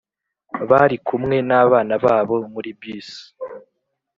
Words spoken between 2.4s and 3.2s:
muri bus